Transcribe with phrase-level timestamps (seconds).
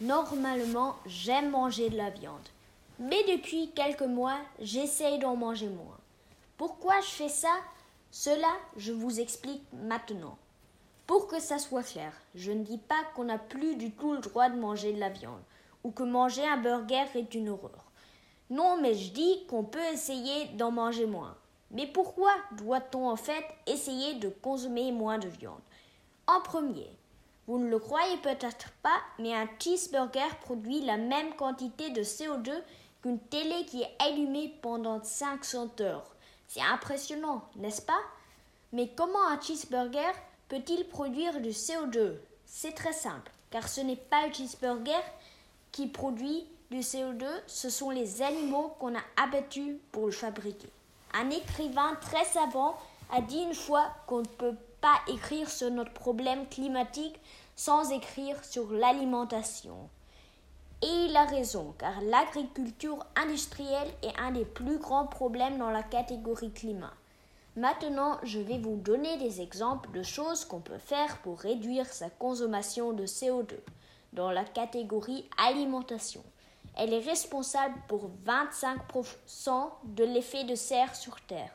[0.00, 2.48] Normalement, j'aime manger de la viande.
[2.98, 5.98] Mais depuis quelques mois, j'essaye d'en manger moins.
[6.56, 7.52] Pourquoi je fais ça?
[8.10, 10.38] Cela, je vous explique maintenant.
[11.06, 14.20] Pour que ça soit clair, je ne dis pas qu'on n'a plus du tout le
[14.20, 15.42] droit de manger de la viande
[15.84, 17.84] ou que manger un burger est une horreur.
[18.48, 21.36] Non, mais je dis qu'on peut essayer d'en manger moins.
[21.72, 25.60] Mais pourquoi doit-on en fait essayer de consommer moins de viande?
[26.26, 26.90] En premier,
[27.46, 32.52] vous ne le croyez peut-être pas, mais un cheeseburger produit la même quantité de CO2
[33.02, 36.14] qu'une télé qui est allumée pendant 500 heures.
[36.46, 38.00] C'est impressionnant, n'est-ce pas?
[38.72, 40.12] Mais comment un cheeseburger
[40.48, 45.02] peut-il produire du CO2 C'est très simple, car ce n'est pas le cheeseburger
[45.72, 50.68] qui produit du CO2, ce sont les animaux qu'on a abattus pour le fabriquer.
[51.14, 52.76] Un écrivain très savant
[53.12, 57.20] a dit une fois qu'on ne peut pas écrire sur notre problème climatique
[57.56, 59.88] sans écrire sur l'alimentation.
[60.82, 65.82] Et il a raison, car l'agriculture industrielle est un des plus grands problèmes dans la
[65.82, 66.94] catégorie climat.
[67.56, 72.08] Maintenant, je vais vous donner des exemples de choses qu'on peut faire pour réduire sa
[72.08, 73.56] consommation de CO2
[74.12, 76.22] dans la catégorie alimentation.
[76.76, 81.52] Elle est responsable pour 25% de l'effet de serre sur Terre.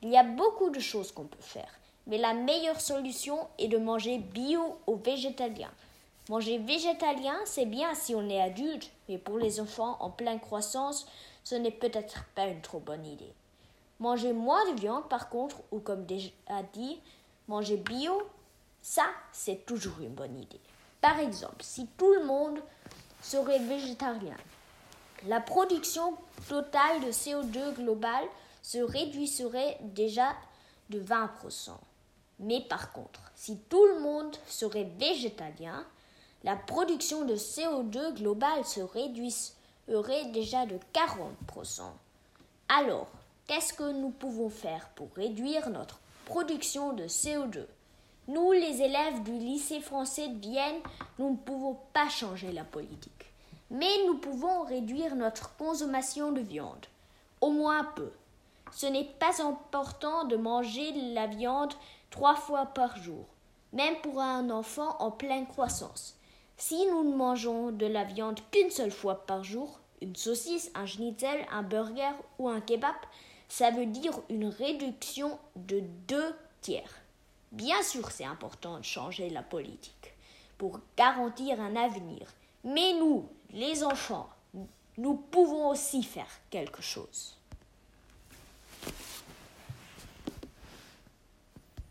[0.00, 3.78] Il y a beaucoup de choses qu'on peut faire, mais la meilleure solution est de
[3.78, 5.70] manger bio ou végétalien.
[6.28, 11.06] Manger végétalien, c'est bien si on est adulte, mais pour les enfants en pleine croissance,
[11.44, 13.32] ce n'est peut-être pas une trop bonne idée.
[14.00, 16.30] Manger moins de viande, par contre, ou comme déjà
[16.72, 17.00] dit,
[17.48, 18.22] manger bio,
[18.82, 20.60] ça, c'est toujours une bonne idée.
[21.00, 22.58] Par exemple, si tout le monde
[23.22, 24.36] serait végétarien,
[25.26, 26.14] la production
[26.48, 28.26] totale de CO2 globale
[28.62, 30.34] se réduirait déjà
[30.90, 31.70] de 20%.
[32.38, 35.86] Mais par contre, si tout le monde serait végétalien,
[36.44, 41.82] la production de CO2 globale se réduirait déjà de 40%.
[42.68, 43.08] Alors,
[43.46, 47.66] qu'est-ce que nous pouvons faire pour réduire notre production de CO2
[48.28, 50.80] Nous, les élèves du lycée français de Vienne,
[51.18, 53.12] nous ne pouvons pas changer la politique.
[53.70, 56.86] Mais nous pouvons réduire notre consommation de viande,
[57.40, 58.12] au moins un peu.
[58.72, 61.72] Ce n'est pas important de manger de la viande
[62.10, 63.26] trois fois par jour,
[63.72, 66.16] même pour un enfant en pleine croissance.
[66.56, 70.86] Si nous ne mangeons de la viande qu'une seule fois par jour, une saucisse, un
[70.86, 72.94] schnitzel, un burger ou un kebab,
[73.48, 77.02] ça veut dire une réduction de deux tiers.
[77.52, 80.14] Bien sûr, c'est important de changer la politique
[80.58, 82.32] pour garantir un avenir.
[82.64, 84.28] Mais nous, les enfants,
[84.98, 87.35] nous pouvons aussi faire quelque chose.